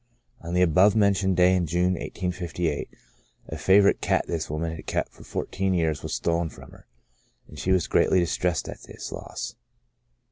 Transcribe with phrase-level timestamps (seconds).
[0.39, 2.89] On the above mentioned day in June, 1858,
[3.49, 6.87] a favorite cat this woman had kept for fourteen years was stolen from her,
[7.47, 9.53] and she was greatly distressed at this loss.